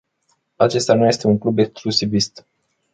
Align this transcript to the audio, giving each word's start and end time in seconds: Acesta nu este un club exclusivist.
Acesta 0.55 0.93
nu 0.93 1.05
este 1.05 1.27
un 1.27 1.37
club 1.37 1.57
exclusivist. 1.57 2.45